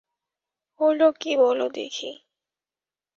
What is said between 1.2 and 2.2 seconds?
কী বল দেখি!